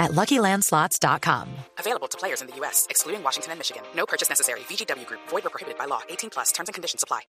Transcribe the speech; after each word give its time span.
at 0.00 0.12
LuckyLandSlots.com. 0.12 1.46
Available 1.78 2.08
to 2.08 2.16
players 2.18 2.40
in 2.40 2.48
the 2.48 2.56
U.S., 2.64 2.86
excluding 2.90 3.22
Washington 3.22 3.52
and 3.52 3.60
Michigan. 3.60 3.82
No 3.94 4.06
purchase 4.06 4.28
necessary. 4.28 4.60
VGW 4.60 5.06
Group. 5.06 5.20
Void 5.28 5.46
or 5.46 5.50
prohibited 5.50 5.78
by 5.78 5.84
law. 5.84 6.00
18 6.08 6.30
plus. 6.30 6.50
Terms 6.52 6.68
and 6.68 6.74
conditions 6.74 7.04
apply. 7.04 7.28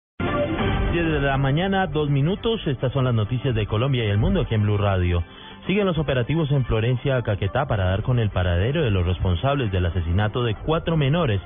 10 0.92 1.06
de 1.06 1.22
la 1.22 1.38
mañana, 1.38 1.88
dos 1.88 2.10
minutos. 2.10 2.60
Estas 2.66 2.92
son 2.92 3.06
las 3.06 3.14
noticias 3.14 3.56
de 3.56 3.66
Colombia 3.66 4.04
y 4.04 4.10
el 4.10 4.18
mundo 4.18 4.42
aquí 4.42 4.56
en 4.56 4.64
Blue 4.64 4.78
Radio. 4.78 5.24
Siguen 5.68 5.86
los 5.86 5.98
operativos 5.98 6.52
en 6.52 6.66
Florencia, 6.66 7.22
Caquetá, 7.22 7.66
para 7.66 7.86
dar 7.86 8.04
con 8.04 8.20
el 8.20 8.30
paradero 8.30 8.82
de 8.84 8.92
los 8.92 9.06
responsables 9.06 9.72
del 9.72 9.86
asesinato 9.86 10.44
de 10.44 10.56
cuatro 10.56 10.98
menores 10.98 11.40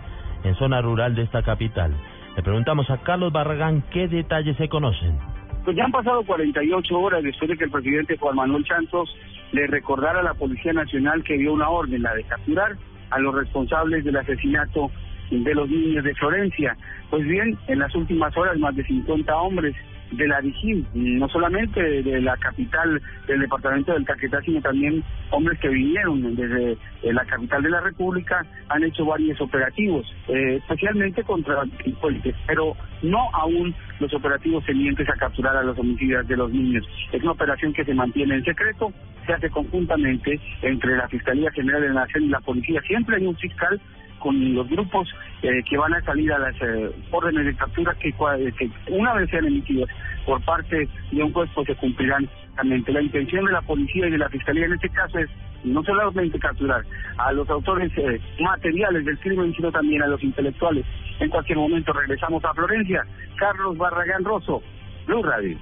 en 0.44 0.56
zona 0.56 0.82
rural 0.82 1.16
de 1.16 1.24
esta 1.24 1.44
capital. 1.44 1.96
Le 2.36 2.42
preguntamos 2.42 2.90
a 2.90 2.98
Carlos 3.04 3.32
Barragán 3.32 3.84
qué 3.92 4.08
detalles 4.08 4.58
se 4.58 4.68
conocen. 4.68 5.20
Pues 5.64 5.78
ya 5.78 5.86
han 5.86 5.92
pasado 5.92 6.24
48 6.24 7.00
horas 7.00 7.24
después 7.24 7.50
de 7.50 7.58
que 7.58 7.66
el 7.66 7.72
presidente 7.72 8.18
Juan 8.18 8.36
Manuel 8.36 8.66
Santos 8.66 9.10
le 9.56 9.68
recordara 9.68 10.20
a 10.20 10.24
la 10.24 10.34
Policía 10.34 10.74
Nacional 10.74 11.24
que 11.24 11.38
dio 11.38 11.54
una 11.54 11.70
orden, 11.70 12.04
la 12.04 12.14
de 12.14 12.24
capturar 12.26 12.76
a 13.10 13.20
los 13.20 13.34
responsables 13.34 14.04
del 14.04 14.18
asesinato 14.18 14.92
de 15.32 15.56
los 15.56 15.70
niños 15.70 16.04
de 16.04 16.14
Florencia. 16.16 16.78
Pues 17.10 17.26
bien, 17.26 17.58
en 17.68 17.80
las 17.80 17.96
últimas 17.96 18.36
horas 18.36 18.60
más 18.60 18.76
de 18.76 18.84
50 18.84 19.36
hombres 19.38 19.74
de 20.12 20.28
la 20.28 20.40
Vigil, 20.42 20.86
no 20.94 21.28
solamente 21.30 21.82
de 21.82 22.22
la 22.22 22.38
capital 22.38 23.02
del 23.28 23.40
departamento 23.40 23.94
del 23.94 24.06
Caquetá, 24.06 24.42
sino 24.42 24.62
también 24.62 25.04
hombres 25.32 25.60
que 25.60 25.70
vinieron 25.70 26.36
desde 26.36 26.74
eh, 26.74 27.14
la 27.14 27.26
capital 27.26 27.64
de 27.64 27.70
la 27.70 27.82
República, 27.82 28.46
han 28.70 28.84
hecho 28.84 29.06
varios 29.06 29.40
operativos, 29.42 30.06
eh, 30.28 30.58
especialmente 30.58 31.24
contra 31.24 31.64
delincuentes, 31.78 32.36
pero 32.46 32.76
no 33.02 33.30
aún 33.34 33.74
los 34.00 34.14
operativos 34.14 34.64
tenientes 34.66 35.10
a 35.10 35.14
capturar 35.14 35.58
a 35.58 35.64
los 35.64 35.78
homicidas 35.78 36.28
de 36.28 36.38
los 36.38 36.52
niños. 36.52 36.86
Es 37.12 37.22
una 37.24 37.32
operación 37.32 37.74
que 37.74 37.86
se 37.86 37.94
mantiene 37.94 38.36
en 38.36 38.44
secreto, 38.44 38.94
se 39.26 39.34
hace 39.34 39.50
conjuntamente 39.50 40.40
entre 40.62 40.96
la 40.96 41.08
Fiscalía 41.08 41.52
General 41.52 41.82
de 41.82 41.90
la 41.90 42.02
Nación 42.02 42.26
y 42.26 42.30
la 42.30 42.40
Policía. 42.42 42.82
Siempre 42.88 43.18
hay 43.18 43.26
un 43.26 43.36
fiscal 43.38 43.80
con 44.20 44.56
los 44.56 44.68
grupos 44.68 45.08
eh, 45.44 45.62
que 45.70 45.78
van 45.78 45.94
a 45.94 46.02
salir 46.02 46.32
a 46.34 46.40
las 46.40 46.56
eh, 46.62 46.90
órdenes 47.12 47.46
de 47.46 47.56
captura 47.56 47.94
que, 48.00 48.12
que, 48.12 48.70
una 48.90 49.14
vez 49.14 49.30
sean 49.30 49.46
emitidas 49.46 49.90
por 50.26 50.42
parte 50.42 50.90
de 51.12 51.24
un 51.24 51.32
juez 51.32 51.50
pues 51.54 51.68
se 51.68 51.76
cumplirán. 51.76 52.28
La 52.64 53.02
intención 53.02 53.46
de 53.46 53.52
la 53.52 53.62
policía 53.62 54.08
y 54.08 54.12
de 54.12 54.18
la 54.18 54.30
fiscalía 54.30 54.66
en 54.66 54.74
este 54.74 54.90
caso 54.90 55.20
es 55.20 55.30
no 55.66 55.84
solamente 55.84 56.40
capturar 56.40 56.84
a 57.18 57.32
los 57.34 57.50
autores 57.50 57.92
eh, 57.98 58.20
materiales 58.40 59.06
del 59.06 59.20
crimen, 59.20 59.54
sino 59.56 59.72
también 59.72 60.02
a 60.02 60.08
los 60.08 60.24
intelectuales. 60.24 60.86
En 61.20 61.30
cualquier 61.30 61.58
momento 61.58 61.92
regresamos 61.92 62.44
a 62.46 62.54
Florencia. 62.54 63.06
Carlos 63.36 63.78
Barragán 63.78 64.24
Rosso, 64.24 64.64
Blue 65.06 65.22
Radio. 65.22 65.58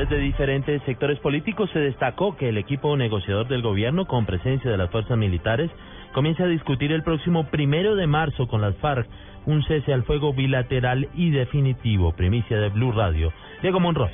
Desde 0.00 0.16
diferentes 0.16 0.80
sectores 0.84 1.18
políticos 1.18 1.68
se 1.74 1.78
destacó 1.78 2.34
que 2.34 2.48
el 2.48 2.56
equipo 2.56 2.96
negociador 2.96 3.48
del 3.48 3.60
gobierno, 3.60 4.06
con 4.06 4.24
presencia 4.24 4.70
de 4.70 4.78
las 4.78 4.90
fuerzas 4.90 5.18
militares, 5.18 5.70
comienza 6.14 6.44
a 6.44 6.46
discutir 6.46 6.90
el 6.92 7.02
próximo 7.02 7.44
primero 7.50 7.94
de 7.96 8.06
marzo 8.06 8.48
con 8.48 8.62
las 8.62 8.74
FARC 8.76 9.06
un 9.44 9.62
cese 9.64 9.92
al 9.92 10.04
fuego 10.04 10.32
bilateral 10.32 11.10
y 11.12 11.28
definitivo. 11.28 12.12
Primicia 12.12 12.56
de 12.56 12.70
Blue 12.70 12.92
Radio. 12.92 13.30
Diego 13.60 13.78
Monroy. 13.78 14.08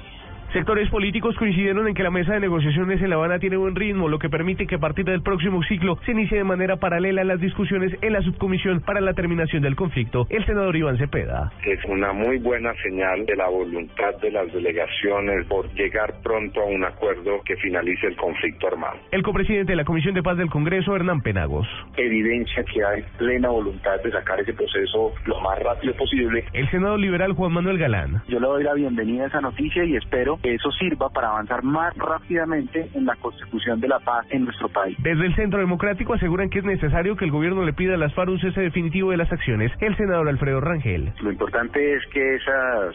Sectores 0.52 0.88
políticos 0.90 1.34
coincidieron 1.36 1.88
en 1.88 1.94
que 1.94 2.02
la 2.02 2.10
mesa 2.10 2.34
de 2.34 2.40
negociaciones 2.40 3.02
en 3.02 3.10
La 3.10 3.16
Habana 3.16 3.38
tiene 3.38 3.56
buen 3.56 3.74
ritmo, 3.74 4.08
lo 4.08 4.18
que 4.18 4.28
permite 4.28 4.66
que 4.66 4.76
a 4.76 4.78
partir 4.78 5.04
del 5.04 5.22
próximo 5.22 5.62
ciclo 5.64 5.98
se 6.06 6.12
inicie 6.12 6.38
de 6.38 6.44
manera 6.44 6.76
paralela 6.76 7.24
las 7.24 7.40
discusiones 7.40 7.92
en 8.00 8.12
la 8.12 8.22
subcomisión 8.22 8.80
para 8.80 9.00
la 9.00 9.12
terminación 9.12 9.62
del 9.62 9.76
conflicto. 9.76 10.26
El 10.30 10.46
senador 10.46 10.76
Iván 10.76 10.98
Cepeda. 10.98 11.52
Es 11.64 11.84
una 11.86 12.12
muy 12.12 12.38
buena 12.38 12.72
señal 12.82 13.26
de 13.26 13.36
la 13.36 13.48
voluntad 13.48 14.14
de 14.22 14.30
las 14.30 14.50
delegaciones 14.52 15.46
por 15.46 15.68
llegar 15.74 16.14
pronto 16.22 16.60
a 16.60 16.66
un 16.66 16.84
acuerdo 16.84 17.42
que 17.44 17.56
finalice 17.56 18.06
el 18.06 18.16
conflicto 18.16 18.68
armado. 18.68 18.98
El 19.10 19.22
copresidente 19.22 19.72
de 19.72 19.76
la 19.76 19.84
Comisión 19.84 20.14
de 20.14 20.22
Paz 20.22 20.38
del 20.38 20.48
Congreso, 20.48 20.94
Hernán 20.94 21.20
Penagos. 21.22 21.66
Evidencia 21.96 22.64
que 22.64 22.84
hay 22.84 23.02
plena 23.18 23.48
voluntad 23.48 24.00
de 24.02 24.10
sacar 24.10 24.40
ese 24.40 24.54
proceso 24.54 25.12
lo 25.26 25.40
más 25.40 25.58
rápido 25.58 25.94
posible. 25.94 26.44
El 26.52 26.70
senador 26.70 27.00
liberal 27.00 27.32
Juan 27.32 27.52
Manuel 27.52 27.78
Galán. 27.78 28.22
Yo 28.28 28.38
le 28.38 28.46
doy 28.46 28.64
la 28.64 28.74
bienvenida 28.74 29.24
a 29.24 29.26
esa 29.26 29.40
noticia 29.40 29.84
y 29.84 29.96
espero 29.96 30.35
eso 30.42 30.70
sirva 30.72 31.08
para 31.10 31.28
avanzar 31.28 31.62
más 31.62 31.96
rápidamente 31.96 32.88
en 32.94 33.06
la 33.06 33.16
constitución 33.16 33.80
de 33.80 33.88
la 33.88 33.98
paz 34.00 34.26
en 34.30 34.44
nuestro 34.44 34.68
país. 34.68 34.96
Desde 35.02 35.26
el 35.26 35.34
Centro 35.34 35.58
Democrático 35.60 36.14
aseguran 36.14 36.50
que 36.50 36.58
es 36.60 36.64
necesario 36.64 37.16
que 37.16 37.24
el 37.24 37.30
gobierno 37.30 37.64
le 37.64 37.72
pida 37.72 37.94
a 37.94 37.96
las 37.96 38.14
FARC 38.14 38.30
un 38.30 38.40
cese 38.40 38.60
definitivo 38.60 39.10
de 39.10 39.16
las 39.16 39.32
acciones. 39.32 39.72
El 39.80 39.96
senador 39.96 40.28
Alfredo 40.28 40.60
Rangel. 40.60 41.12
Lo 41.20 41.30
importante 41.30 41.94
es 41.94 42.04
que 42.12 42.34
esas 42.34 42.94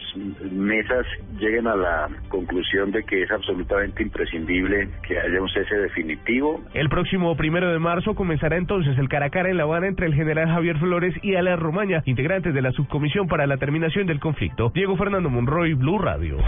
mesas 0.50 1.06
lleguen 1.38 1.66
a 1.66 1.76
la 1.76 2.08
conclusión 2.28 2.90
de 2.90 3.02
que 3.04 3.22
es 3.22 3.30
absolutamente 3.30 4.02
imprescindible 4.02 4.88
que 5.06 5.18
haya 5.18 5.40
un 5.40 5.48
cese 5.48 5.74
definitivo. 5.76 6.60
El 6.74 6.88
próximo 6.88 7.36
primero 7.36 7.70
de 7.72 7.78
marzo 7.78 8.14
comenzará 8.14 8.56
entonces 8.56 8.96
el 8.98 9.08
cara 9.08 9.26
a 9.26 9.30
cara 9.30 9.50
en 9.50 9.56
La 9.56 9.64
Habana 9.64 9.88
entre 9.88 10.06
el 10.06 10.14
general 10.14 10.48
Javier 10.48 10.78
Flores 10.78 11.14
y 11.22 11.34
Ala 11.34 11.56
Romaña, 11.56 12.02
integrantes 12.04 12.54
de 12.54 12.62
la 12.62 12.72
subcomisión 12.72 13.26
para 13.28 13.46
la 13.46 13.56
terminación 13.56 14.06
del 14.06 14.20
conflicto. 14.20 14.70
Diego 14.74 14.96
Fernando 14.96 15.30
Monroy, 15.30 15.74
Blue 15.74 15.98
Radio. 15.98 16.38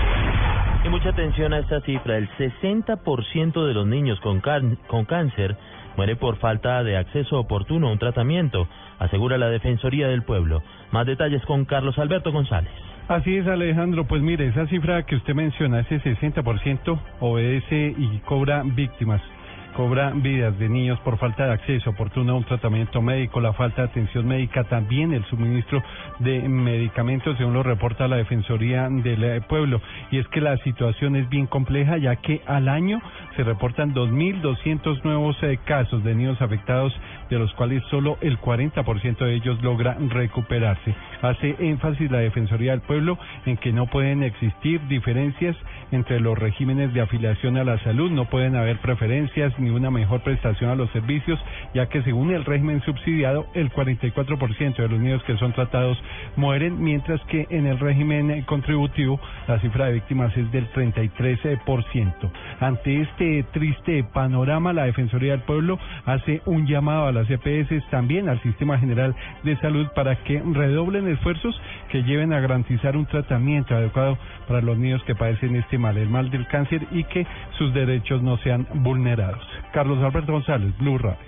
Y 0.85 0.89
mucha 0.91 1.09
atención 1.09 1.55
a 1.55 1.61
esta 1.61 1.81
cifra. 1.81 2.19
El 2.19 2.29
60% 2.37 3.67
de 3.67 3.73
los 3.73 3.87
niños 3.87 4.21
con, 4.21 4.41
cáncer 4.41 5.57
muere 5.97 6.15
por 6.15 6.37
falta 6.37 6.85
de 6.85 6.99
acceso 6.99 7.39
oportuno 7.39 7.89
a 7.89 7.93
un 7.93 7.99
tratamiento, 7.99 8.69
asegura 8.99 9.39
la 9.39 9.49
Defensoría 9.49 10.09
del 10.09 10.25
Pueblo. 10.25 10.63
Más 10.93 11.07
detalles 11.07 11.43
con 11.47 11.65
Carlos 11.65 11.99
Alberto 11.99 12.33
González. 12.33 12.71
Así 13.09 13.35
es, 13.35 13.47
Alejandro. 13.47 14.05
Pues 14.07 14.21
mire, 14.21 14.49
esa 14.49 14.67
cifra 14.67 15.05
que 15.05 15.17
usted 15.17 15.35
menciona, 15.35 15.81
ese 15.81 16.03
60% 16.03 16.99
obedece 17.21 17.95
y 17.97 18.19
cobra 18.27 18.63
víctimas 18.63 19.23
cobra 19.75 20.13
vidas 20.15 20.59
de 20.59 20.69
niños 20.69 20.99
por 21.01 21.19
falta 21.19 21.47
de 21.47 21.53
acceso 21.53 21.91
oportuno 21.91 22.33
a 22.33 22.37
un 22.37 22.45
tratamiento 22.45 23.03
médico, 23.03 23.41
la 23.41 23.53
falta 23.53 23.83
de 23.83 23.89
atención 23.89 24.27
médica, 24.27 24.65
también 24.65 25.13
el 25.13 25.25
suministro 25.27 25.83
de 26.21 26.49
medicamentos, 26.49 27.37
según 27.37 27.55
lo 27.55 27.63
reporta 27.63 28.09
la 28.09 28.17
Defensoría 28.17 28.89
del 28.89 29.43
Pueblo. 29.43 29.81
Y 30.11 30.19
es 30.19 30.29
que 30.29 30.41
la 30.41 30.57
situación 30.59 31.17
es 31.17 31.29
bien 31.29 31.47
compleja, 31.47 31.99
ya 31.99 32.17
que 32.17 32.41
al 32.47 32.69
año 32.69 33.03
se 33.37 33.43
reportan 33.43 33.95
2.200 33.95 35.03
nuevos 35.03 35.37
eh, 35.43 35.59
casos 35.65 36.03
de 36.05 36.15
niños 36.15 36.41
afectados, 36.41 36.93
de 37.29 37.39
los 37.39 37.53
cuales 37.55 37.83
solo 37.91 38.17
el 38.21 38.39
40% 38.39 39.19
de 39.19 39.35
ellos 39.35 39.61
logra 39.63 39.97
recuperarse. 40.09 40.95
Hace 41.21 41.57
énfasis 41.59 42.11
la 42.11 42.19
Defensoría 42.19 42.73
del 42.73 42.81
Pueblo 42.83 43.19
en 43.47 43.57
que 43.57 43.73
no 43.73 43.87
pueden 43.87 44.23
existir 44.23 44.81
diferencias 44.89 45.57
entre 45.91 46.21
los 46.21 46.39
regímenes 46.39 46.93
de 46.95 47.01
afiliación 47.01 47.57
a 47.57 47.65
la 47.65 47.79
salud, 47.83 48.11
no 48.11 48.27
pueden 48.27 48.57
haber 48.57 48.79
preferencias 48.79 49.53
ni 49.65 49.71
una 49.71 49.91
mejor 49.91 50.21
prestación 50.21 50.71
a 50.71 50.75
los 50.75 50.91
servicios, 50.91 51.39
ya 51.75 51.87
que 51.87 52.03
según 52.03 52.33
el 52.33 52.45
régimen 52.45 52.83
subsidiado, 52.83 53.47
el 53.55 53.71
44% 53.73 54.77
de 54.77 54.89
los 54.89 55.01
niños 55.01 55.23
que 55.25 55.37
son 55.39 55.53
tratados 55.53 55.99
mueren, 56.37 56.83
mientras 56.83 57.21
que 57.23 57.47
en 57.51 57.67
el 57.67 57.79
régimen 57.79 58.43
contributivo 58.43 59.21
la 59.49 59.59
cifra 59.61 59.87
de 59.87 59.95
víctimas 59.95 60.37
es 60.37 60.51
del 60.53 60.71
33%. 60.73 62.31
Ante 62.61 63.03
este 63.03 63.45
triste 63.53 64.05
panorama, 64.05 64.73
la 64.73 64.85
Defensoría 64.85 65.33
del 65.33 65.43
Pueblo 65.43 65.79
hace 66.05 66.43
un 66.47 66.67
llamado 66.67 67.07
a 67.07 67.13
las 67.13 67.29
EPS, 67.31 67.89
también 67.91 68.29
al 68.29 68.41
Sistema 68.43 68.79
General 68.79 69.15
de 69.43 69.57
Salud, 69.57 69.87
para 69.95 70.17
que 70.25 70.43
redoblen 70.53 71.09
esfuerzos 71.09 71.61
que 71.91 72.03
lleven 72.03 72.33
a 72.33 72.41
garantizar 72.41 72.97
un 72.97 73.07
tratamiento 73.07 73.75
adecuado 73.75 74.19
para 74.47 74.61
los 74.61 74.79
niños 74.79 75.03
que 75.05 75.15
padecen 75.15 75.57
este 75.57 75.79
mal, 75.79 75.97
el 75.97 76.09
mal 76.09 76.31
del 76.31 76.47
cáncer, 76.49 76.87
y 76.91 77.05
que 77.05 77.27
sus 77.59 77.73
derechos 77.75 78.23
no 78.23 78.37
sean 78.39 78.67
vulnerados. 78.75 79.54
Carlos 79.75 80.01
Alberto 80.05 80.33
González, 80.33 80.73
Blue 80.79 80.99
Radio. 80.99 81.19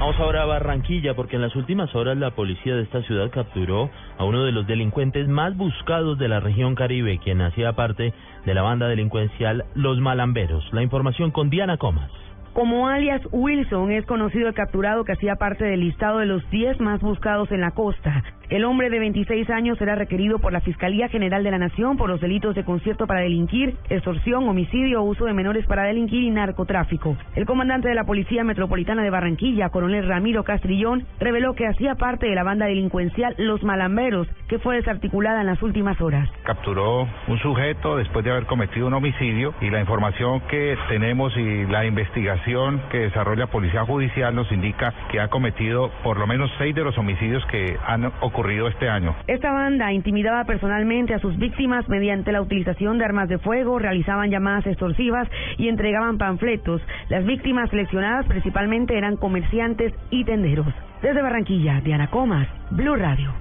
Vamos 0.00 0.18
ahora 0.18 0.42
a 0.42 0.46
Barranquilla 0.46 1.14
porque 1.14 1.36
en 1.36 1.42
las 1.42 1.54
últimas 1.54 1.94
horas 1.94 2.16
la 2.16 2.30
policía 2.30 2.74
de 2.74 2.82
esta 2.82 3.02
ciudad 3.02 3.30
capturó 3.30 3.90
a 4.16 4.24
uno 4.24 4.44
de 4.44 4.52
los 4.52 4.66
delincuentes 4.66 5.28
más 5.28 5.54
buscados 5.54 6.18
de 6.18 6.28
la 6.28 6.40
región 6.40 6.74
Caribe, 6.74 7.18
quien 7.22 7.42
hacía 7.42 7.74
parte 7.74 8.14
de 8.46 8.54
la 8.54 8.62
banda 8.62 8.88
delincuencial 8.88 9.66
Los 9.74 10.00
Malamberos. 10.00 10.66
La 10.72 10.82
información 10.82 11.30
con 11.30 11.50
Diana 11.50 11.76
Comas. 11.76 12.10
Como 12.54 12.88
alias 12.88 13.20
Wilson 13.32 13.92
es 13.92 14.06
conocido 14.06 14.48
el 14.48 14.54
capturado 14.54 15.04
que 15.04 15.12
hacía 15.12 15.36
parte 15.36 15.66
del 15.66 15.80
listado 15.80 16.20
de 16.20 16.26
los 16.26 16.48
10 16.48 16.80
más 16.80 17.02
buscados 17.02 17.52
en 17.52 17.60
la 17.60 17.72
costa. 17.72 18.24
El 18.48 18.64
hombre 18.64 18.90
de 18.90 19.00
26 19.00 19.50
años 19.50 19.76
será 19.76 19.96
requerido 19.96 20.38
por 20.38 20.52
la 20.52 20.60
Fiscalía 20.60 21.08
General 21.08 21.42
de 21.42 21.50
la 21.50 21.58
Nación 21.58 21.96
por 21.96 22.08
los 22.08 22.20
delitos 22.20 22.54
de 22.54 22.62
concierto 22.62 23.08
para 23.08 23.22
delinquir, 23.22 23.74
extorsión, 23.90 24.48
homicidio, 24.48 25.02
uso 25.02 25.24
de 25.24 25.32
menores 25.32 25.66
para 25.66 25.82
delinquir 25.82 26.22
y 26.22 26.30
narcotráfico. 26.30 27.16
El 27.34 27.44
comandante 27.44 27.88
de 27.88 27.96
la 27.96 28.04
Policía 28.04 28.44
Metropolitana 28.44 29.02
de 29.02 29.10
Barranquilla, 29.10 29.70
coronel 29.70 30.06
Ramiro 30.06 30.44
Castrillón, 30.44 31.04
reveló 31.18 31.54
que 31.54 31.66
hacía 31.66 31.96
parte 31.96 32.28
de 32.28 32.36
la 32.36 32.44
banda 32.44 32.66
delincuencial 32.66 33.34
Los 33.36 33.64
Malamberos, 33.64 34.28
que 34.48 34.60
fue 34.60 34.76
desarticulada 34.76 35.40
en 35.40 35.46
las 35.46 35.60
últimas 35.60 36.00
horas. 36.00 36.30
Capturó 36.44 37.08
un 37.26 37.38
sujeto 37.40 37.96
después 37.96 38.24
de 38.24 38.30
haber 38.30 38.46
cometido 38.46 38.86
un 38.86 38.94
homicidio 38.94 39.54
y 39.60 39.70
la 39.70 39.80
información 39.80 40.40
que 40.42 40.78
tenemos 40.88 41.36
y 41.36 41.66
la 41.66 41.84
investigación 41.84 42.80
que 42.92 42.98
desarrolla 42.98 43.48
Policía 43.48 43.84
Judicial 43.84 44.32
nos 44.36 44.52
indica 44.52 44.94
que 45.10 45.18
ha 45.18 45.26
cometido 45.26 45.90
por 46.04 46.16
lo 46.16 46.28
menos 46.28 46.48
seis 46.58 46.76
de 46.76 46.84
los 46.84 46.96
homicidios 46.96 47.44
que 47.46 47.76
han 47.84 48.04
ocurrido 48.20 48.35
este 48.68 48.88
año. 48.88 49.16
Esta 49.26 49.50
banda 49.50 49.92
intimidaba 49.92 50.44
personalmente 50.44 51.14
a 51.14 51.18
sus 51.18 51.36
víctimas 51.38 51.88
mediante 51.88 52.32
la 52.32 52.42
utilización 52.42 52.98
de 52.98 53.04
armas 53.04 53.28
de 53.28 53.38
fuego, 53.38 53.78
realizaban 53.78 54.30
llamadas 54.30 54.66
extorsivas 54.66 55.26
y 55.56 55.68
entregaban 55.68 56.18
panfletos. 56.18 56.82
Las 57.08 57.24
víctimas 57.24 57.70
seleccionadas 57.70 58.26
principalmente 58.26 58.96
eran 58.96 59.16
comerciantes 59.16 59.94
y 60.10 60.24
tenderos. 60.24 60.66
Desde 61.00 61.22
Barranquilla, 61.22 61.80
Diana 61.80 62.08
Comas, 62.08 62.46
Blue 62.70 62.96
Radio. 62.96 63.32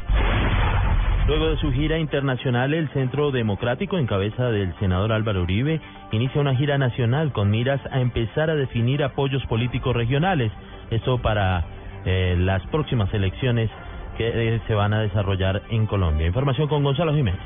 Luego 1.27 1.49
de 1.49 1.57
su 1.57 1.71
gira 1.71 1.97
internacional, 1.97 2.73
el 2.73 2.87
Centro 2.89 3.31
Democrático, 3.31 3.97
en 3.97 4.05
cabeza 4.05 4.49
del 4.51 4.73
senador 4.79 5.11
Álvaro 5.11 5.41
Uribe, 5.41 5.81
inicia 6.11 6.39
una 6.39 6.55
gira 6.55 6.77
nacional 6.77 7.31
con 7.31 7.49
miras 7.49 7.81
a 7.91 7.99
empezar 7.99 8.49
a 8.49 8.55
definir 8.55 9.03
apoyos 9.03 9.43
políticos 9.47 9.95
regionales. 9.95 10.51
Esto 10.91 11.17
para 11.17 11.65
eh, 12.05 12.35
las 12.37 12.65
próximas 12.67 13.11
elecciones 13.13 13.71
que 14.17 14.55
eh, 14.55 14.61
se 14.67 14.73
van 14.73 14.93
a 14.93 15.01
desarrollar 15.01 15.61
en 15.69 15.85
Colombia. 15.85 16.27
Información 16.27 16.67
con 16.67 16.83
Gonzalo 16.83 17.13
Jiménez 17.13 17.39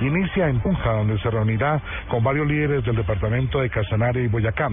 inicia 0.00 0.48
en 0.48 0.60
Punja, 0.60 0.92
donde 0.92 1.18
se 1.20 1.30
reunirá 1.30 1.80
con 2.08 2.22
varios 2.22 2.46
líderes 2.46 2.84
del 2.84 2.96
departamento 2.96 3.60
de 3.60 3.70
Casanare 3.70 4.22
y 4.22 4.28
Boyacá. 4.28 4.68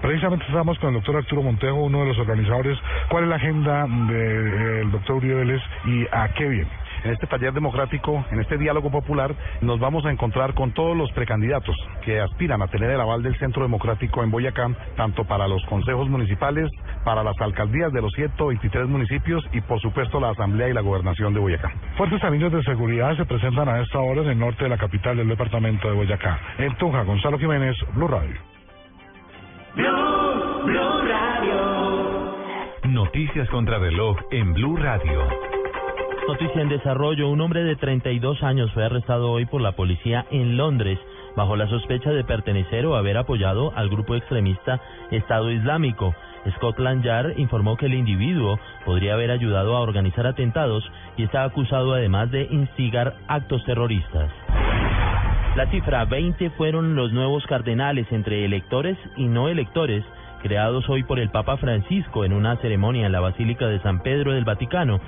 Precisamente 0.00 0.44
estamos 0.46 0.78
con 0.78 0.90
el 0.90 0.94
doctor 0.96 1.16
Arturo 1.16 1.42
Montejo, 1.42 1.74
uno 1.74 2.00
de 2.00 2.06
los 2.06 2.18
organizadores. 2.18 2.78
¿Cuál 3.08 3.24
es 3.24 3.30
la 3.30 3.36
agenda 3.36 3.86
del 3.86 4.90
doctor 4.90 5.16
Uribe 5.16 5.34
Vélez 5.34 5.62
y 5.86 6.06
a 6.12 6.28
qué 6.34 6.48
viene? 6.48 6.70
En 7.04 7.12
este 7.12 7.26
taller 7.26 7.52
democrático, 7.52 8.24
en 8.30 8.40
este 8.40 8.58
diálogo 8.58 8.90
popular, 8.90 9.34
nos 9.60 9.80
vamos 9.80 10.04
a 10.04 10.10
encontrar 10.10 10.54
con 10.54 10.72
todos 10.72 10.96
los 10.96 11.10
precandidatos 11.12 11.74
que 12.04 12.20
aspiran 12.20 12.62
a 12.62 12.68
tener 12.68 12.90
el 12.90 13.00
aval 13.00 13.22
del 13.22 13.38
Centro 13.38 13.62
Democrático 13.62 14.22
en 14.22 14.30
Boyacá, 14.30 14.68
tanto 14.96 15.24
para 15.24 15.48
los 15.48 15.64
consejos 15.66 16.08
municipales, 16.08 16.70
para 17.04 17.22
las 17.22 17.40
alcaldías 17.40 17.92
de 17.92 18.02
los 18.02 18.12
123 18.12 18.86
municipios 18.86 19.44
y, 19.52 19.60
por 19.62 19.80
supuesto, 19.80 20.20
la 20.20 20.30
Asamblea 20.30 20.68
y 20.68 20.72
la 20.72 20.82
Gobernación 20.82 21.32
de 21.32 21.40
Boyacá. 21.40 21.72
Fuertes 21.96 22.22
anillos 22.24 22.52
de 22.52 22.62
seguridad 22.62 23.16
se 23.16 23.24
presentan 23.24 23.68
a 23.68 23.80
esta 23.80 23.98
hora 23.98 24.22
en 24.22 24.28
el 24.28 24.38
norte 24.38 24.64
de 24.64 24.70
la 24.70 24.78
capital 24.78 25.16
del 25.16 25.28
departamento 25.28 25.88
de 25.88 25.94
Boyacá. 25.94 26.38
En 26.58 26.74
Tunja, 26.76 27.02
Gonzalo 27.02 27.38
Jiménez, 27.38 27.76
Blue 27.94 28.08
Radio. 28.08 28.36
Blue, 29.74 30.64
Blue 30.64 31.08
Radio. 31.08 32.34
Noticias 32.84 33.48
contra 33.48 33.78
reloj 33.78 34.18
en 34.30 34.52
Blue 34.52 34.76
Radio. 34.76 35.49
Noticia 36.28 36.62
en 36.62 36.68
desarrollo. 36.68 37.28
Un 37.28 37.40
hombre 37.40 37.64
de 37.64 37.76
32 37.76 38.42
años 38.42 38.70
fue 38.72 38.84
arrestado 38.84 39.30
hoy 39.30 39.46
por 39.46 39.60
la 39.60 39.72
policía 39.72 40.26
en 40.30 40.56
Londres 40.56 40.98
bajo 41.36 41.56
la 41.56 41.68
sospecha 41.68 42.10
de 42.10 42.24
pertenecer 42.24 42.86
o 42.86 42.96
haber 42.96 43.16
apoyado 43.16 43.72
al 43.76 43.88
grupo 43.88 44.14
extremista 44.14 44.80
Estado 45.10 45.50
Islámico. 45.50 46.14
Scotland 46.56 47.04
Yard 47.04 47.38
informó 47.38 47.76
que 47.76 47.86
el 47.86 47.94
individuo 47.94 48.58
podría 48.84 49.14
haber 49.14 49.30
ayudado 49.30 49.76
a 49.76 49.80
organizar 49.80 50.26
atentados 50.26 50.84
y 51.16 51.24
está 51.24 51.44
acusado 51.44 51.94
además 51.94 52.30
de 52.30 52.44
instigar 52.50 53.14
actos 53.28 53.64
terroristas. 53.64 54.30
La 55.56 55.66
cifra 55.70 56.04
20 56.04 56.50
fueron 56.50 56.94
los 56.94 57.12
nuevos 57.12 57.44
cardenales 57.46 58.06
entre 58.12 58.44
electores 58.44 58.96
y 59.16 59.26
no 59.26 59.48
electores 59.48 60.04
creados 60.42 60.88
hoy 60.88 61.02
por 61.02 61.18
el 61.18 61.30
Papa 61.30 61.56
Francisco 61.58 62.24
en 62.24 62.32
una 62.32 62.56
ceremonia 62.56 63.06
en 63.06 63.12
la 63.12 63.20
Basílica 63.20 63.66
de 63.66 63.80
San 63.80 64.00
Pedro 64.02 64.32
del 64.32 64.44
Vaticano. 64.44 65.00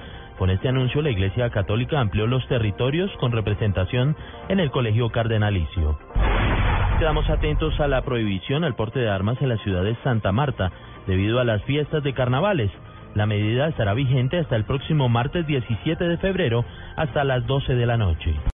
Con 0.43 0.51
este 0.51 0.69
anuncio, 0.69 1.03
la 1.03 1.11
Iglesia 1.11 1.51
Católica 1.51 2.01
amplió 2.01 2.27
los 2.27 2.45
territorios 2.49 3.09
con 3.21 3.31
representación 3.31 4.17
en 4.49 4.59
el 4.59 4.73
Colegio 4.73 5.09
Cardenalicio. 5.09 5.97
Quedamos 6.99 7.31
atentos 7.31 7.79
a 7.79 7.87
la 7.87 8.03
prohibición 8.03 8.65
al 8.65 8.75
porte 8.75 8.99
de 8.99 9.09
armas 9.09 9.41
en 9.41 9.51
la 9.51 9.59
ciudad 9.59 9.85
de 9.85 9.95
Santa 10.03 10.33
Marta 10.33 10.73
debido 11.07 11.39
a 11.39 11.45
las 11.45 11.63
fiestas 11.63 12.03
de 12.03 12.13
carnavales. 12.13 12.73
La 13.15 13.25
medida 13.25 13.69
estará 13.69 13.95
vigente 13.95 14.41
hasta 14.41 14.57
el 14.57 14.65
próximo 14.65 15.09
martes 15.09 15.47
17 15.47 16.09
de 16.09 16.19
febrero 16.19 16.65
hasta 16.97 17.23
las 17.23 17.47
12 17.47 17.77
de 17.77 17.87
la 17.87 17.97
noche. 17.97 18.35